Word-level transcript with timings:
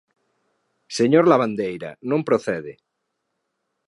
¡Señor 0.97 1.25
Lavandeira, 1.27 1.91
non 2.09 2.21
procede! 2.27 2.73